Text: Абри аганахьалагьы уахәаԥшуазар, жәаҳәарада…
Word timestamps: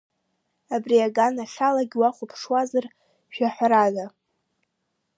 Абри 0.75 0.97
аганахьалагьы 1.07 1.97
уахәаԥшуазар, 1.99 2.85
жәаҳәарада… 3.33 4.05